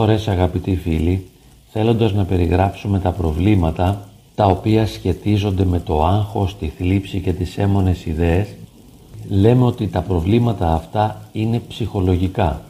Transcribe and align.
Πολλές 0.00 0.22
φορές 0.22 0.38
αγαπητοί 0.38 0.76
φίλοι, 0.76 1.26
θέλοντας 1.70 2.12
να 2.12 2.24
περιγράψουμε 2.24 2.98
τα 2.98 3.10
προβλήματα 3.10 4.08
τα 4.34 4.46
οποία 4.46 4.86
σχετίζονται 4.86 5.64
με 5.64 5.80
το 5.80 6.04
άγχος, 6.04 6.56
τη 6.56 6.68
θλίψη 6.68 7.20
και 7.20 7.32
τις 7.32 7.58
έμονες 7.58 8.06
ιδέες, 8.06 8.48
λέμε 9.28 9.64
ότι 9.64 9.88
τα 9.88 10.00
προβλήματα 10.00 10.72
αυτά 10.72 11.28
είναι 11.32 11.62
ψυχολογικά. 11.68 12.62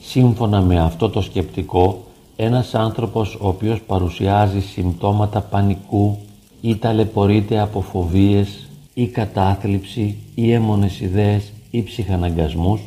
Σύμφωνα 0.00 0.60
με 0.60 0.80
αυτό 0.80 1.08
το 1.08 1.20
σκεπτικό, 1.20 2.04
ένας 2.36 2.74
άνθρωπος 2.74 3.34
ο 3.34 3.48
οποίος 3.48 3.80
παρουσιάζει 3.80 4.60
συμπτώματα 4.60 5.40
πανικού 5.40 6.18
ή 6.60 6.76
ταλαιπωρείται 6.76 7.58
από 7.58 7.80
φοβίες 7.80 8.68
ή 8.94 9.06
κατάθλιψη 9.06 10.16
ή 10.34 10.52
έμονες 10.52 11.00
ιδέες 11.00 11.52
ή 11.70 11.82
ψυχαναγκασμούς, 11.82 12.80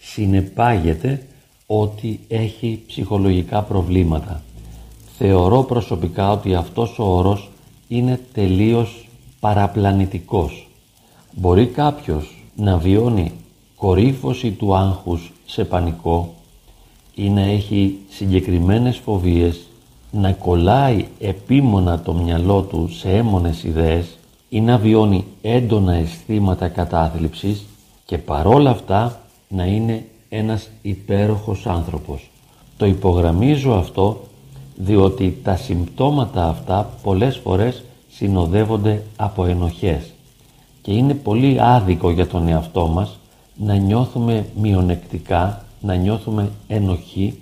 συνεπάγεται 0.00 1.26
ότι 1.80 2.20
έχει 2.28 2.82
ψυχολογικά 2.86 3.62
προβλήματα. 3.62 4.42
Θεωρώ 5.18 5.62
προσωπικά 5.62 6.30
ότι 6.30 6.54
αυτός 6.54 6.98
ο 6.98 7.04
όρος 7.04 7.50
είναι 7.88 8.20
τελείως 8.32 9.08
παραπλανητικός. 9.40 10.68
Μπορεί 11.32 11.66
κάποιος 11.66 12.44
να 12.56 12.76
βιώνει 12.76 13.32
κορύφωση 13.76 14.50
του 14.50 14.74
άγχους 14.74 15.32
σε 15.46 15.64
πανικό 15.64 16.34
ή 17.14 17.30
να 17.30 17.40
έχει 17.40 17.98
συγκεκριμένες 18.08 18.96
φοβίες, 18.96 19.60
να 20.10 20.32
κολλάει 20.32 21.06
επίμονα 21.18 22.00
το 22.00 22.12
μυαλό 22.14 22.62
του 22.62 22.88
σε 22.92 23.16
έμονες 23.16 23.64
ιδέες 23.64 24.18
ή 24.48 24.60
να 24.60 24.78
βιώνει 24.78 25.24
έντονα 25.42 25.94
αισθήματα 25.94 26.68
κατάθλιψης 26.68 27.64
και 28.04 28.18
παρόλα 28.18 28.70
αυτά 28.70 29.20
να 29.48 29.64
είναι 29.64 30.06
ένας 30.34 30.68
υπέροχος 30.82 31.66
άνθρωπος. 31.66 32.30
Το 32.76 32.86
υπογραμμίζω 32.86 33.72
αυτό 33.72 34.20
διότι 34.76 35.38
τα 35.42 35.56
συμπτώματα 35.56 36.48
αυτά 36.48 36.90
πολλές 37.02 37.36
φορές 37.36 37.84
συνοδεύονται 38.10 39.02
από 39.16 39.44
ενοχές 39.44 40.12
και 40.82 40.92
είναι 40.92 41.14
πολύ 41.14 41.60
άδικο 41.60 42.10
για 42.10 42.26
τον 42.26 42.48
εαυτό 42.48 42.86
μας 42.86 43.18
να 43.56 43.74
νιώθουμε 43.74 44.46
μειονεκτικά, 44.60 45.64
να 45.80 45.94
νιώθουμε 45.94 46.50
ενοχή 46.66 47.38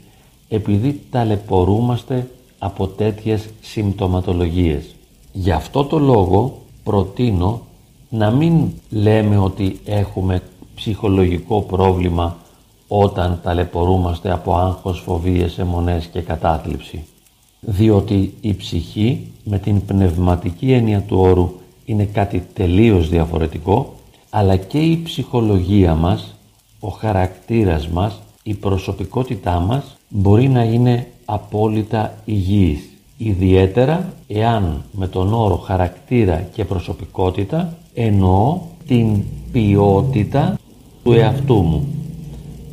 επειδή 0.48 1.00
ταλαιπωρούμαστε 1.10 2.30
από 2.58 2.86
τέτοιες 2.86 3.48
συμπτωματολογίες. 3.60 4.94
Γι' 5.32 5.52
αυτό 5.52 5.84
το 5.84 5.98
λόγο 5.98 6.58
προτείνω 6.84 7.60
να 8.08 8.30
μην 8.30 8.72
λέμε 8.90 9.38
ότι 9.38 9.80
έχουμε 9.84 10.42
ψυχολογικό 10.74 11.60
πρόβλημα 11.60 12.36
όταν 12.92 13.40
ταλαιπωρούμαστε 13.42 14.32
από 14.32 14.56
άγχος, 14.56 15.00
φοβίες, 15.00 15.58
αιμονές 15.58 16.06
και 16.06 16.20
κατάθλιψη. 16.20 17.04
Διότι 17.60 18.34
η 18.40 18.54
ψυχή 18.54 19.32
με 19.44 19.58
την 19.58 19.84
πνευματική 19.84 20.72
έννοια 20.72 21.00
του 21.00 21.18
όρου 21.18 21.52
είναι 21.84 22.04
κάτι 22.04 22.46
τελείως 22.52 23.08
διαφορετικό, 23.08 23.94
αλλά 24.30 24.56
και 24.56 24.78
η 24.78 25.02
ψυχολογία 25.04 25.94
μας, 25.94 26.34
ο 26.80 26.88
χαρακτήρας 26.88 27.88
μας, 27.88 28.20
η 28.42 28.54
προσωπικότητά 28.54 29.60
μας 29.60 29.96
μπορεί 30.08 30.48
να 30.48 30.62
είναι 30.62 31.06
απόλυτα 31.24 32.14
υγιής. 32.24 32.88
Ιδιαίτερα 33.16 34.12
εάν 34.26 34.84
με 34.92 35.08
τον 35.08 35.32
όρο 35.32 35.56
χαρακτήρα 35.56 36.48
και 36.52 36.64
προσωπικότητα 36.64 37.76
εννοώ 37.94 38.58
την 38.86 39.22
ποιότητα 39.52 40.58
του 41.02 41.12
εαυτού 41.12 41.54
μου 41.54 41.99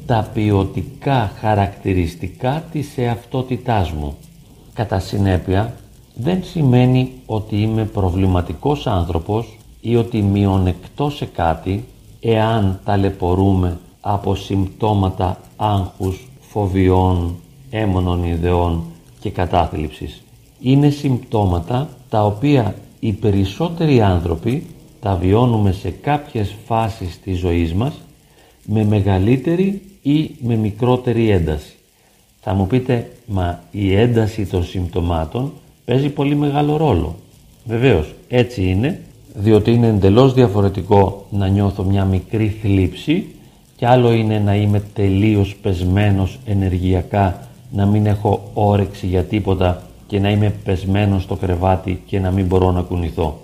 τα 0.07 0.29
ποιοτικά 0.33 1.31
χαρακτηριστικά 1.39 2.63
της 2.71 2.97
εαυτότητάς 2.97 3.91
μου. 3.91 4.17
Κατά 4.73 4.99
συνέπεια, 4.99 5.75
δεν 6.15 6.43
σημαίνει 6.43 7.11
ότι 7.25 7.61
είμαι 7.61 7.83
προβληματικός 7.85 8.87
άνθρωπος 8.87 9.57
ή 9.81 9.95
ότι 9.95 10.21
μειονεκτώ 10.21 11.09
σε 11.09 11.25
κάτι 11.25 11.85
εάν 12.19 12.79
ταλαιπωρούμε 12.83 13.77
από 14.01 14.35
συμπτώματα 14.35 15.39
άγχους, 15.55 16.27
φοβιών, 16.39 17.35
έμονων 17.69 18.23
ιδεών 18.23 18.83
και 19.19 19.29
κατάθλιψης. 19.29 20.21
Είναι 20.59 20.89
συμπτώματα 20.89 21.89
τα 22.09 22.25
οποία 22.25 22.75
οι 22.99 23.11
περισσότεροι 23.11 24.01
άνθρωποι 24.01 24.65
τα 25.01 25.15
βιώνουμε 25.15 25.71
σε 25.71 25.89
κάποιες 25.89 26.55
φάσεις 26.65 27.19
της 27.21 27.37
ζωής 27.37 27.73
μας 27.73 27.93
με 28.65 28.85
μεγαλύτερη 28.85 29.81
ή 30.11 30.35
με 30.39 30.55
μικρότερη 30.55 31.29
ένταση. 31.29 31.73
Θα 32.41 32.53
μου 32.53 32.67
πείτε, 32.67 33.11
μα 33.25 33.63
η 33.71 33.95
ένταση 33.95 34.45
των 34.45 34.63
συμπτωμάτων 34.63 35.51
παίζει 35.85 36.09
πολύ 36.09 36.35
μεγάλο 36.35 36.77
ρόλο. 36.77 37.15
Βεβαίως, 37.65 38.13
έτσι 38.27 38.63
είναι, 38.63 39.01
διότι 39.33 39.71
είναι 39.71 39.87
εντελώς 39.87 40.33
διαφορετικό 40.33 41.25
να 41.29 41.47
νιώθω 41.47 41.83
μια 41.83 42.05
μικρή 42.05 42.47
θλίψη 42.61 43.25
και 43.75 43.87
άλλο 43.87 44.11
είναι 44.11 44.39
να 44.39 44.55
είμαι 44.55 44.83
τελείως 44.93 45.55
πεσμένος 45.61 46.39
ενεργειακά, 46.45 47.47
να 47.71 47.85
μην 47.85 48.05
έχω 48.05 48.51
όρεξη 48.53 49.07
για 49.07 49.23
τίποτα 49.23 49.81
και 50.07 50.19
να 50.19 50.29
είμαι 50.29 50.53
πεσμένος 50.63 51.23
στο 51.23 51.35
κρεβάτι 51.35 52.01
και 52.05 52.19
να 52.19 52.31
μην 52.31 52.45
μπορώ 52.45 52.71
να 52.71 52.81
κουνηθώ. 52.81 53.39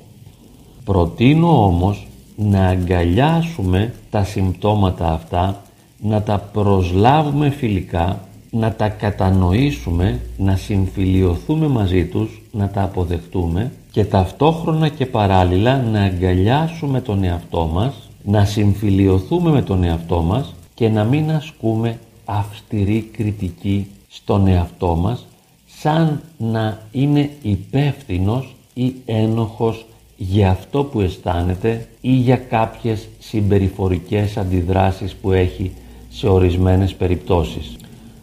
Προτείνω 0.83 1.65
όμως 1.65 2.07
να 2.35 2.65
αγκαλιάσουμε 2.67 3.93
τα 4.09 4.23
συμπτώματα 4.23 5.11
αυτά 5.11 5.61
να 6.05 6.21
τα 6.21 6.49
προσλάβουμε 6.53 7.49
φιλικά, 7.49 8.19
να 8.51 8.73
τα 8.73 8.89
κατανοήσουμε, 8.89 10.19
να 10.37 10.55
συμφιλιωθούμε 10.55 11.67
μαζί 11.67 12.05
τους, 12.05 12.41
να 12.51 12.69
τα 12.69 12.83
αποδεχτούμε 12.83 13.71
και 13.91 14.05
ταυτόχρονα 14.05 14.87
και 14.87 15.05
παράλληλα 15.05 15.81
να 15.81 16.01
αγκαλιάσουμε 16.01 17.01
τον 17.01 17.23
εαυτό 17.23 17.69
μας, 17.73 18.09
να 18.23 18.45
συμφιλιωθούμε 18.45 19.51
με 19.51 19.61
τον 19.61 19.83
εαυτό 19.83 20.21
μας 20.21 20.53
και 20.73 20.89
να 20.89 21.03
μην 21.03 21.31
ασκούμε 21.31 21.99
αυστηρή 22.25 23.09
κριτική 23.17 23.87
στον 24.09 24.47
εαυτό 24.47 24.95
μας 24.95 25.25
σαν 25.65 26.21
να 26.37 26.79
είναι 26.91 27.29
υπεύθυνος 27.41 28.55
ή 28.73 28.93
ένοχος 29.05 29.85
για 30.17 30.49
αυτό 30.49 30.83
που 30.83 30.99
αισθάνεται 30.99 31.87
ή 32.01 32.11
για 32.11 32.37
κάποιες 32.37 33.07
συμπεριφορικές 33.19 34.37
αντιδράσεις 34.37 35.13
που 35.13 35.31
έχει 35.31 35.71
σε 36.15 36.27
ορισμένες 36.27 36.93
περιπτώσεις. 36.93 37.75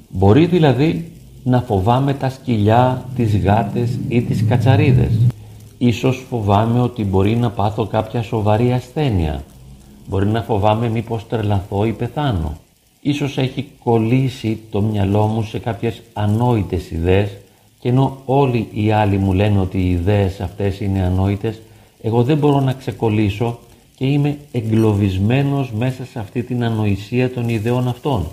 Μπορεί 0.09 0.47
δηλαδή 0.47 1.12
να 1.45 1.61
φοβάμαι 1.61 2.15
τα 2.15 2.28
σκυλιά, 2.28 3.05
τις 3.17 3.37
γάτες 3.37 3.99
ή 4.09 4.23
τις 4.23 4.45
κατσαρίδες. 4.49 5.11
Ίσως 5.78 6.25
φοβάμαι 6.28 6.81
ότι 6.81 7.05
μπορεί 7.05 7.37
να 7.37 7.51
πάθω 7.51 7.87
κάποια 7.87 8.23
σοβαρή 8.23 8.73
ασθένεια. 8.73 9.43
Μπορεί 10.09 10.27
να 10.27 10.43
φοβάμαι 10.43 10.89
μήπως 10.89 11.27
τρελαθώ 11.28 11.84
ή 11.84 11.93
πεθάνω. 11.93 12.56
Ίσως 13.01 13.39
έχει 13.39 13.69
κολλήσει 13.84 14.61
το 14.71 14.81
μυαλό 14.81 15.27
μου 15.27 15.43
σε 15.43 15.59
κάποιες 15.59 16.03
ανόητες 16.12 16.91
ιδέες 16.91 17.37
και 17.78 17.89
ενώ 17.89 18.17
όλοι 18.25 18.69
οι 18.72 18.93
άλλοι 18.93 19.19
μου 19.19 19.33
λένε 19.33 19.61
ότι 19.61 19.78
οι 19.78 19.91
ιδέες 19.91 20.41
αυτές 20.41 20.81
είναι 20.81 21.03
ανόητες, 21.03 21.61
εγώ 22.03 22.22
δεν 22.22 22.37
μπορώ 22.39 22.61
να 22.61 22.72
ξεκολλήσω 22.72 23.59
και 24.00 24.06
είμαι 24.06 24.38
εγκλωβισμένος 24.53 25.72
μέσα 25.72 26.05
σε 26.05 26.19
αυτή 26.19 26.43
την 26.43 26.65
ανοησία 26.65 27.31
των 27.31 27.49
ιδεών 27.49 27.88
αυτών. 27.88 28.27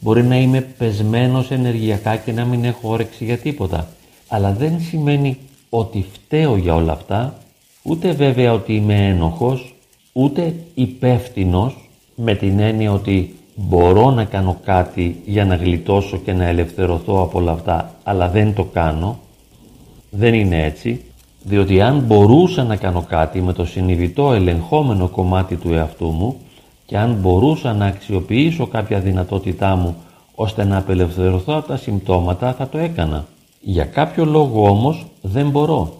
Μπορεί 0.00 0.22
να 0.22 0.36
είμαι 0.36 0.60
πεσμένος 0.60 1.50
ενεργειακά 1.50 2.16
και 2.16 2.32
να 2.32 2.44
μην 2.44 2.64
έχω 2.64 2.88
όρεξη 2.88 3.24
για 3.24 3.38
τίποτα. 3.38 3.88
Αλλά 4.28 4.52
δεν 4.52 4.80
σημαίνει 4.80 5.38
ότι 5.70 6.06
φταίω 6.12 6.56
για 6.56 6.74
όλα 6.74 6.92
αυτά, 6.92 7.38
ούτε 7.82 8.12
βέβαια 8.12 8.52
ότι 8.52 8.74
είμαι 8.74 9.06
ένοχος, 9.06 9.74
ούτε 10.12 10.54
υπεύθυνος 10.74 11.88
με 12.14 12.34
την 12.34 12.58
έννοια 12.58 12.92
ότι 12.92 13.34
μπορώ 13.54 14.10
να 14.10 14.24
κάνω 14.24 14.60
κάτι 14.64 15.22
για 15.26 15.44
να 15.44 15.54
γλιτώσω 15.54 16.16
και 16.16 16.32
να 16.32 16.44
ελευθερωθώ 16.44 17.22
από 17.22 17.38
όλα 17.38 17.52
αυτά, 17.52 17.94
αλλά 18.02 18.28
δεν 18.28 18.54
το 18.54 18.64
κάνω. 18.64 19.18
Δεν 20.10 20.34
είναι 20.34 20.64
έτσι 20.64 21.00
διότι 21.48 21.80
αν 21.80 21.98
μπορούσα 21.98 22.64
να 22.64 22.76
κάνω 22.76 23.02
κάτι 23.08 23.42
με 23.42 23.52
το 23.52 23.64
συνειδητό 23.64 24.32
ελεγχόμενο 24.32 25.08
κομμάτι 25.08 25.56
του 25.56 25.72
εαυτού 25.72 26.06
μου 26.06 26.36
και 26.86 26.98
αν 26.98 27.16
μπορούσα 27.20 27.72
να 27.72 27.86
αξιοποιήσω 27.86 28.66
κάποια 28.66 29.00
δυνατότητά 29.00 29.76
μου 29.76 29.96
ώστε 30.34 30.64
να 30.64 30.76
απελευθερωθώ 30.76 31.54
από 31.54 31.68
τα 31.68 31.76
συμπτώματα 31.76 32.52
θα 32.52 32.68
το 32.68 32.78
έκανα. 32.78 33.26
Για 33.60 33.84
κάποιο 33.84 34.24
λόγο 34.24 34.68
όμως 34.68 35.06
δεν 35.22 35.50
μπορώ. 35.50 35.92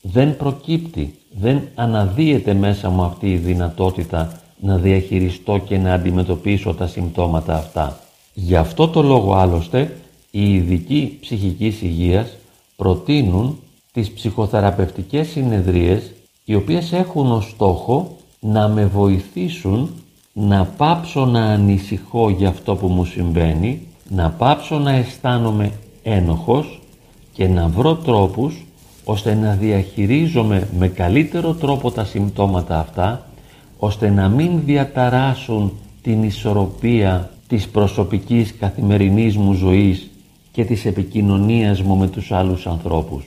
Δεν 0.00 0.36
προκύπτει, 0.36 1.18
δεν 1.30 1.60
αναδύεται 1.74 2.54
μέσα 2.54 2.90
μου 2.90 3.02
αυτή 3.02 3.32
η 3.32 3.36
δυνατότητα 3.36 4.40
να 4.60 4.76
διαχειριστώ 4.76 5.58
και 5.58 5.78
να 5.78 5.92
αντιμετωπίσω 5.92 6.74
τα 6.74 6.86
συμπτώματα 6.86 7.54
αυτά. 7.54 7.98
Γι' 8.34 8.56
αυτό 8.56 8.88
το 8.88 9.02
λόγο 9.02 9.34
άλλωστε 9.34 9.96
οι 10.30 10.54
ειδικοί 10.54 11.18
ψυχικής 11.20 11.82
υγείας 11.82 12.36
προτείνουν 12.76 13.58
τις 13.94 14.10
ψυχοθεραπευτικές 14.10 15.28
συνεδρίες 15.28 16.12
οι 16.44 16.54
οποίες 16.54 16.92
έχουν 16.92 17.32
ως 17.32 17.48
στόχο 17.50 18.16
να 18.40 18.68
με 18.68 18.86
βοηθήσουν 18.86 19.90
να 20.32 20.64
πάψω 20.64 21.24
να 21.26 21.44
ανησυχώ 21.44 22.30
για 22.30 22.48
αυτό 22.48 22.76
που 22.76 22.86
μου 22.86 23.04
συμβαίνει 23.04 23.80
να 24.08 24.30
πάψω 24.30 24.78
να 24.78 24.90
αισθάνομαι 24.90 25.72
ένοχος 26.02 26.80
και 27.32 27.48
να 27.48 27.68
βρω 27.68 27.94
τρόπους 27.94 28.66
ώστε 29.04 29.34
να 29.34 29.54
διαχειρίζομαι 29.54 30.68
με 30.78 30.88
καλύτερο 30.88 31.54
τρόπο 31.54 31.90
τα 31.90 32.04
συμπτώματα 32.04 32.78
αυτά 32.78 33.26
ώστε 33.78 34.10
να 34.10 34.28
μην 34.28 34.60
διαταράσουν 34.64 35.72
την 36.02 36.22
ισορροπία 36.22 37.30
της 37.48 37.68
προσωπικής 37.68 38.54
καθημερινής 38.58 39.36
μου 39.36 39.52
ζωής 39.52 40.10
και 40.52 40.64
της 40.64 40.84
επικοινωνίας 40.84 41.82
μου 41.82 41.96
με 41.96 42.08
τους 42.08 42.32
άλλους 42.32 42.66
ανθρώπους. 42.66 43.24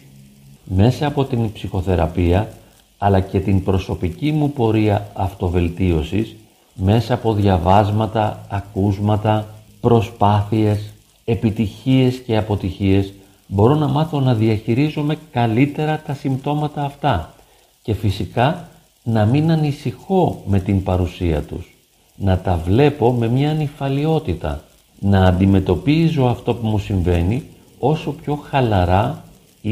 Μέσα 0.69 1.07
από 1.07 1.25
την 1.25 1.51
ψυχοθεραπεία 1.51 2.49
αλλά 2.97 3.19
και 3.19 3.39
την 3.39 3.63
προσωπική 3.63 4.31
μου 4.31 4.51
πορεία 4.51 5.07
αυτοβελτίωσης 5.13 6.35
μέσα 6.73 7.13
από 7.13 7.33
διαβάσματα, 7.33 8.45
ακούσματα, 8.49 9.47
προσπάθειες, 9.81 10.93
επιτυχίες 11.25 12.15
και 12.15 12.37
αποτυχίες 12.37 13.13
μπορώ 13.47 13.75
να 13.75 13.87
μάθω 13.87 14.19
να 14.19 14.33
διαχειρίζομαι 14.33 15.17
καλύτερα 15.31 16.01
τα 16.05 16.13
συμπτώματα 16.13 16.83
αυτά 16.83 17.33
και 17.81 17.93
φυσικά 17.93 18.69
να 19.03 19.25
μην 19.25 19.51
ανησυχώ 19.51 20.41
με 20.45 20.59
την 20.59 20.83
παρουσία 20.83 21.41
τους, 21.41 21.75
να 22.15 22.37
τα 22.37 22.57
βλέπω 22.57 23.11
με 23.11 23.27
μια 23.27 23.49
ανυφαλιότητα, 23.49 24.63
να 24.99 25.25
αντιμετωπίζω 25.25 26.25
αυτό 26.25 26.53
που 26.53 26.67
μου 26.67 26.79
συμβαίνει 26.79 27.43
όσο 27.79 28.11
πιο 28.11 28.35
χαλαρά, 28.35 29.23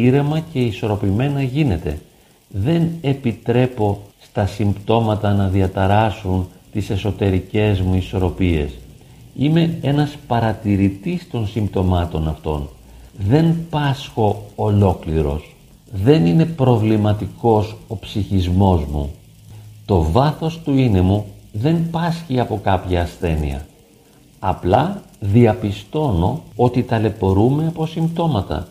ήρεμα 0.01 0.39
και 0.39 0.59
ισορροπημένα 0.59 1.41
γίνεται. 1.41 1.99
Δεν 2.47 2.89
επιτρέπω 3.01 4.01
στα 4.21 4.45
συμπτώματα 4.45 5.33
να 5.33 5.47
διαταράσουν 5.47 6.47
τις 6.71 6.89
εσωτερικές 6.89 7.81
μου 7.81 7.95
ισορροπίες. 7.95 8.69
Είμαι 9.37 9.77
ένας 9.81 10.15
παρατηρητής 10.27 11.29
των 11.31 11.47
συμπτωμάτων 11.47 12.27
αυτών. 12.27 12.69
Δεν 13.17 13.55
πάσχω 13.69 14.45
ολόκληρος. 14.55 15.55
Δεν 15.91 16.25
είναι 16.25 16.45
προβληματικός 16.45 17.75
ο 17.87 17.97
ψυχισμός 17.97 18.85
μου. 18.85 19.11
Το 19.85 20.03
βάθος 20.11 20.59
του 20.63 20.77
είναι 20.77 21.01
μου 21.01 21.25
δεν 21.51 21.89
πάσχει 21.91 22.39
από 22.39 22.59
κάποια 22.63 23.01
ασθένεια. 23.01 23.65
Απλά 24.39 25.01
διαπιστώνω 25.19 26.41
ότι 26.55 26.83
ταλαιπωρούμε 26.83 27.67
από 27.67 27.85
συμπτώματα. 27.85 28.67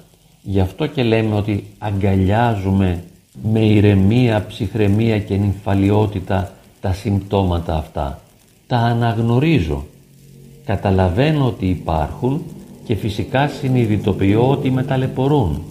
Γι' 0.46 0.60
αυτό 0.60 0.86
και 0.86 1.02
λέμε 1.02 1.34
ότι 1.34 1.64
αγκαλιάζουμε 1.78 3.04
με 3.42 3.60
ηρεμία, 3.60 4.46
ψυχραιμία 4.46 5.18
και 5.18 5.36
νυμφαλιότητα 5.36 6.52
τα 6.80 6.92
συμπτώματα 6.92 7.76
αυτά. 7.76 8.20
Τα 8.66 8.76
αναγνωρίζω. 8.76 9.84
Καταλαβαίνω 10.64 11.46
ότι 11.46 11.66
υπάρχουν 11.66 12.42
και 12.84 12.94
φυσικά 12.94 13.48
συνειδητοποιώ 13.48 14.50
ότι 14.50 14.70
με 14.70 14.82
ταλαιπωρούν. 14.82 15.62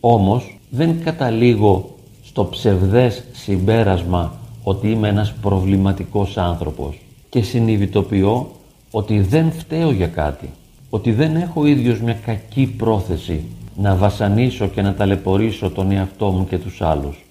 Όμως 0.00 0.58
δεν 0.70 1.02
καταλήγω 1.04 1.94
στο 2.22 2.44
ψευδές 2.44 3.24
συμπέρασμα 3.32 4.38
ότι 4.62 4.90
είμαι 4.90 5.08
ένας 5.08 5.32
προβληματικός 5.32 6.36
άνθρωπος 6.36 7.00
και 7.28 7.42
συνειδητοποιώ 7.42 8.50
ότι 8.90 9.20
δεν 9.20 9.52
φταίω 9.52 9.90
για 9.90 10.06
κάτι, 10.06 10.50
ότι 10.90 11.12
δεν 11.12 11.36
έχω 11.36 11.66
ίδιος 11.66 12.00
μια 12.00 12.18
κακή 12.24 12.66
πρόθεση 12.66 13.44
να 13.80 13.94
βασανίσω 13.94 14.66
και 14.66 14.82
να 14.82 14.94
ταλαιπωρήσω 14.94 15.70
τον 15.70 15.90
εαυτό 15.90 16.30
μου 16.30 16.46
και 16.46 16.58
τους 16.58 16.82
άλλους. 16.82 17.24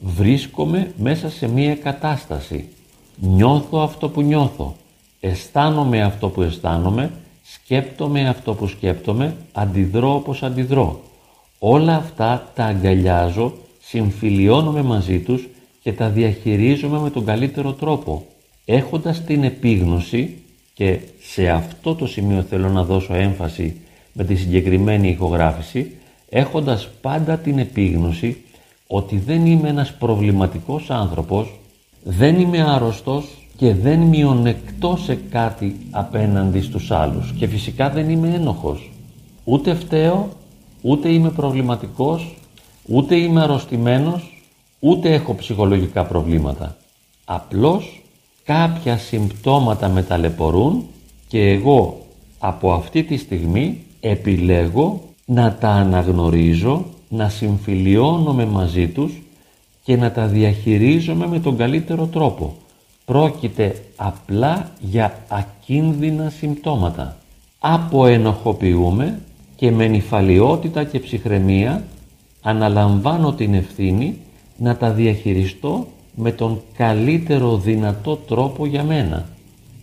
Βρίσκομαι 0.00 0.92
μέσα 0.96 1.30
σε 1.30 1.48
μια 1.48 1.74
κατάσταση. 1.74 2.68
Νιώθω 3.16 3.78
αυτό 3.78 4.08
που 4.08 4.22
νιώθω. 4.22 4.76
Αισθάνομαι 5.20 6.02
αυτό 6.02 6.28
που 6.28 6.42
αισθάνομαι. 6.42 7.10
Σκέπτομαι 7.42 8.28
αυτό 8.28 8.54
που 8.54 8.66
σκέπτομαι. 8.66 9.36
Αντιδρώ 9.52 10.14
όπως 10.14 10.42
αντιδρώ. 10.42 11.00
Όλα 11.58 11.96
αυτά 11.96 12.50
τα 12.54 12.64
αγκαλιάζω, 12.64 13.52
συμφιλιώνομαι 13.80 14.82
μαζί 14.82 15.18
τους 15.18 15.48
και 15.82 15.92
τα 15.92 16.08
διαχειρίζομαι 16.08 16.98
με 16.98 17.10
τον 17.10 17.24
καλύτερο 17.24 17.72
τρόπο. 17.72 18.26
Έχοντας 18.64 19.24
την 19.24 19.44
επίγνωση 19.44 20.38
και 20.74 20.98
σε 21.20 21.48
αυτό 21.48 21.94
το 21.94 22.06
σημείο 22.06 22.42
θέλω 22.42 22.68
να 22.68 22.84
δώσω 22.84 23.14
έμφαση 23.14 23.76
με 24.16 24.24
τη 24.24 24.34
συγκεκριμένη 24.34 25.08
ηχογράφηση, 25.08 25.92
έχοντας 26.28 26.88
πάντα 27.00 27.38
την 27.38 27.58
επίγνωση 27.58 28.36
ότι 28.86 29.18
δεν 29.18 29.46
είμαι 29.46 29.68
ένας 29.68 29.92
προβληματικός 29.92 30.90
άνθρωπος, 30.90 31.60
δεν 32.02 32.40
είμαι 32.40 32.62
άρρωστος 32.62 33.48
και 33.56 33.74
δεν 33.74 34.00
μειονεκτώ 34.00 34.98
σε 35.04 35.18
κάτι 35.30 35.76
απέναντι 35.90 36.60
στους 36.60 36.90
άλλους 36.90 37.32
και 37.38 37.46
φυσικά 37.46 37.90
δεν 37.90 38.10
είμαι 38.10 38.34
ένοχος. 38.34 38.90
Ούτε 39.44 39.74
φταίω, 39.74 40.28
ούτε 40.80 41.08
είμαι 41.08 41.30
προβληματικός, 41.30 42.34
ούτε 42.86 43.16
είμαι 43.16 43.42
αρρωστημένος, 43.42 44.42
ούτε 44.80 45.12
έχω 45.12 45.34
ψυχολογικά 45.34 46.04
προβλήματα. 46.04 46.76
Απλώς 47.24 48.02
κάποια 48.44 48.98
συμπτώματα 48.98 49.88
με 49.88 50.02
ταλαιπωρούν 50.02 50.84
και 51.28 51.48
εγώ 51.48 52.06
από 52.38 52.72
αυτή 52.72 53.02
τη 53.02 53.16
στιγμή 53.16 53.84
επιλέγω 54.10 55.00
να 55.26 55.54
τα 55.60 55.68
αναγνωρίζω, 55.68 56.84
να 57.08 57.28
συμφιλιώνομαι 57.28 58.44
μαζί 58.46 58.88
τους 58.88 59.22
και 59.82 59.96
να 59.96 60.12
τα 60.12 60.26
διαχειρίζομαι 60.26 61.26
με 61.26 61.38
τον 61.38 61.56
καλύτερο 61.56 62.06
τρόπο. 62.06 62.54
Πρόκειται 63.04 63.82
απλά 63.96 64.70
για 64.80 65.18
ακίνδυνα 65.28 66.30
συμπτώματα. 66.30 67.16
Αποενοχοποιούμε 67.58 69.20
και 69.56 69.70
με 69.70 69.86
νυφαλιότητα 69.86 70.84
και 70.84 71.00
ψυχραιμία 71.00 71.84
αναλαμβάνω 72.42 73.32
την 73.32 73.54
ευθύνη 73.54 74.18
να 74.56 74.76
τα 74.76 74.90
διαχειριστώ 74.90 75.86
με 76.14 76.32
τον 76.32 76.60
καλύτερο 76.76 77.56
δυνατό 77.56 78.16
τρόπο 78.16 78.66
για 78.66 78.82
μένα. 78.82 79.24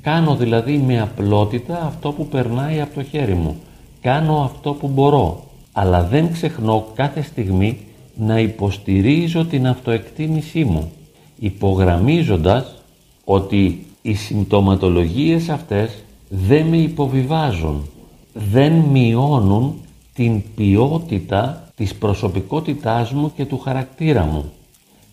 Κάνω 0.02 0.36
δηλαδή 0.36 0.78
με 0.78 1.02
απλότητα 1.02 1.84
αυτό 1.86 2.12
που 2.12 2.28
περνάει 2.28 2.82
από 2.82 2.94
το 2.94 3.04
χέρι 3.04 3.34
μου 3.34 3.58
κάνω 4.02 4.42
αυτό 4.42 4.74
που 4.74 4.88
μπορώ, 4.88 5.44
αλλά 5.72 6.04
δεν 6.04 6.32
ξεχνώ 6.32 6.86
κάθε 6.96 7.22
στιγμή 7.22 7.78
να 8.16 8.40
υποστηρίζω 8.40 9.46
την 9.46 9.68
αυτοεκτίμησή 9.68 10.64
μου, 10.64 10.92
υπογραμμίζοντας 11.40 12.76
ότι 13.24 13.86
οι 14.02 14.14
συμπτωματολογίες 14.14 15.50
αυτές 15.50 16.04
δεν 16.30 16.66
με 16.66 16.78
υποβιβάζουν, 16.78 17.90
δεν 18.34 18.74
μειώνουν 18.74 19.74
την 20.14 20.42
ποιότητα 20.56 21.72
της 21.76 21.96
προσωπικότητάς 21.96 23.12
μου 23.12 23.32
και 23.36 23.46
του 23.46 23.60
χαρακτήρα 23.60 24.24
μου. 24.24 24.52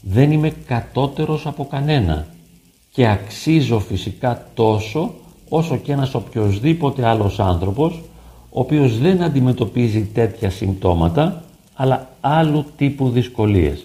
Δεν 0.00 0.32
είμαι 0.32 0.52
κατώτερος 0.66 1.46
από 1.46 1.66
κανένα 1.66 2.26
και 2.92 3.08
αξίζω 3.08 3.78
φυσικά 3.78 4.46
τόσο 4.54 5.14
όσο 5.48 5.76
και 5.76 5.92
ένας 5.92 6.14
οποιοδήποτε 6.14 7.06
άλλος 7.06 7.40
άνθρωπος 7.40 8.00
ο 8.58 8.60
οποίος 8.60 8.98
δεν 8.98 9.22
αντιμετωπίζει 9.22 10.04
τέτοια 10.14 10.50
συμπτώματα, 10.50 11.42
αλλά 11.74 12.08
άλλου 12.20 12.64
τύπου 12.76 13.10
δυσκολίες. 13.10 13.84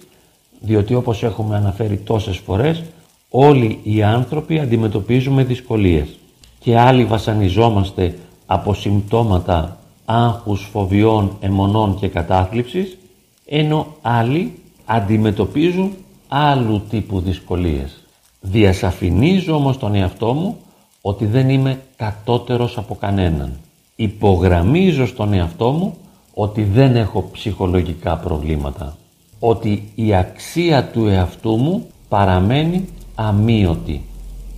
Διότι 0.60 0.94
όπως 0.96 1.24
έχουμε 1.24 1.56
αναφέρει 1.56 1.98
τόσες 1.98 2.38
φορές, 2.38 2.84
όλοι 3.30 3.80
οι 3.84 4.04
άνθρωποι 4.04 4.60
αντιμετωπίζουμε 4.60 5.44
δυσκολίες 5.44 6.20
και 6.60 6.80
άλλοι 6.80 7.06
βασανιζόμαστε 7.06 8.20
από 8.46 8.74
συμπτώματα 8.74 9.78
άγχους, 10.06 10.68
φοβιών, 10.72 11.38
αιμονών 11.40 12.00
και 12.00 12.08
κατάθλιψης, 12.08 12.98
ενώ 13.46 13.88
άλλοι 14.02 14.60
αντιμετωπίζουν 14.86 15.94
άλλου 16.28 16.82
τύπου 16.90 17.20
δυσκολίες. 17.20 18.04
Διασαφηνίζω 18.42 19.56
όμως 19.56 19.78
τον 19.78 19.96
εαυτό 19.96 20.34
μου 20.34 20.58
ότι 21.02 21.26
δεν 21.26 21.50
είμαι 21.50 21.82
κατώτερος 21.96 22.78
από 22.78 22.96
κανέναν 22.96 23.58
υπογραμμίζω 23.96 25.06
στον 25.06 25.34
εαυτό 25.34 25.72
μου 25.72 25.98
ότι 26.34 26.64
δεν 26.64 26.96
έχω 26.96 27.30
ψυχολογικά 27.32 28.18
προβλήματα. 28.18 28.98
Ότι 29.40 29.92
η 29.96 30.16
αξία 30.16 30.84
του 30.84 31.08
εαυτού 31.08 31.56
μου 31.56 31.88
παραμένει 32.10 32.88
αμύωτη. 33.16 34.02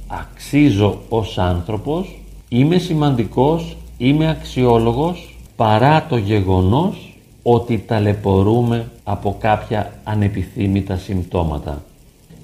Αξίζω 0.08 0.98
ως 1.10 1.38
άνθρωπος, 1.38 2.20
είμαι 2.50 2.78
σημαντικός, 2.78 3.78
είμαι 3.98 4.30
αξιόλογος 4.30 5.36
παρά 5.56 6.06
το 6.10 6.18
γεγονός 6.18 7.18
ότι 7.44 7.84
ταλαιπωρούμε 7.88 8.92
από 9.04 9.36
κάποια 9.40 10.00
ανεπιθύμητα 10.04 10.98
συμπτώματα. 10.98 11.84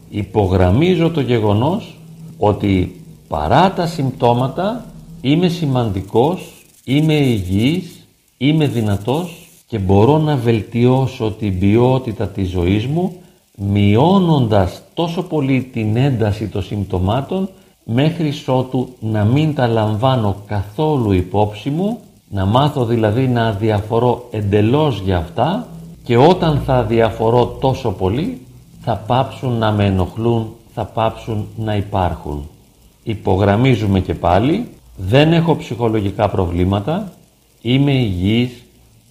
Υπογραμμίζω 0.10 1.10
το 1.10 1.22
γεγονός 1.22 1.98
ότι 2.38 3.02
παρά 3.28 3.72
τα 3.72 3.88
συμπτώματα 3.88 4.86
είμαι 5.22 5.48
σημαντικός, 5.48 6.61
είμαι 6.96 7.14
υγιής, 7.14 8.08
είμαι 8.38 8.68
δυνατός 8.68 9.50
και 9.68 9.80
μπορώ 9.80 10.18
να 10.18 10.36
βελτιώσω 10.36 11.32
την 11.32 11.60
ποιότητα 11.60 12.28
της 12.28 12.50
ζωής 12.50 12.86
μου 12.86 13.16
μειώνοντας 13.56 14.82
τόσο 14.94 15.24
πολύ 15.24 15.70
την 15.74 15.96
ένταση 15.98 16.48
των 16.48 16.64
συμπτωμάτων 16.64 17.50
μέχρι 17.84 18.34
ότου 18.46 18.90
να 19.00 19.24
μην 19.24 19.56
τα 19.56 19.68
λαμβάνω 19.68 20.36
καθόλου 20.48 21.12
υπόψη 21.12 21.70
μου, 21.70 22.00
Να 22.30 22.46
μάθω 22.46 22.86
δηλαδή 22.86 23.28
να 23.28 23.52
διαφορώ 23.52 24.28
εντελώς 24.32 25.02
για 25.02 25.18
αυτά 25.18 25.68
και 26.04 26.18
όταν 26.18 26.62
θα 26.66 26.84
διαφορώ 26.84 27.46
τόσο 27.46 27.92
πολύ 27.92 28.42
θα 28.82 28.96
πάψουν 29.08 29.58
να 29.58 29.72
με 29.72 29.86
ενοχλούν, 29.86 30.54
θα 30.74 30.86
πάψουν 30.86 31.48
να 31.58 31.76
υπάρχουν. 31.76 32.50
Υπογραμμίζουμε 33.04 34.00
και 34.00 34.14
πάλι, 34.14 34.68
δεν 34.96 35.34
έχω 35.34 35.56
ψυχολογικά 35.56 36.30
προβλήματα, 36.30 37.14
είμαι 37.62 37.92
υγιής, 37.92 38.64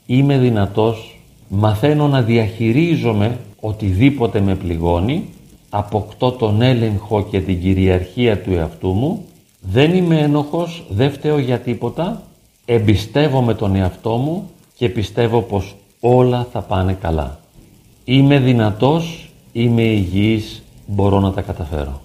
είμαι 0.07 0.39
δυνατός, 0.39 1.21
μαθαίνω 1.49 2.09
να 2.09 2.23
διαχειρίζομαι 2.23 3.39
οτιδήποτε 3.61 4.41
με 4.41 4.55
πληγώνει, 4.55 5.29
αποκτώ 5.71 6.33
τον 6.33 6.63
έλεγχο 6.63 7.23
και 7.23 7.41
την 7.41 7.61
κυριαρχία 7.61 8.41
του 8.41 8.53
εαυτού 8.53 8.89
μου, 8.89 9.25
δεν 9.61 9.95
είμαι 9.95 10.19
ένοχος, 10.19 10.85
δεν 10.91 11.13
φταίω 11.13 11.39
για 11.39 11.59
τίποτα, 11.59 12.23
εμπιστεύομαι 12.65 13.55
τον 13.55 13.75
εαυτό 13.75 14.17
μου 14.17 14.51
και 14.75 14.89
πιστεύω 14.89 15.41
πως 15.41 15.77
όλα 16.01 16.47
θα 16.53 16.61
πάνε 16.61 16.93
καλά. 16.93 17.41
Είμαι 18.05 18.39
δυνατός, 18.39 19.31
είμαι 19.53 19.83
υγιής, 19.83 20.63
μπορώ 20.87 21.21
να 21.21 21.33
τα 21.33 21.41
καταφέρω. 21.41 22.01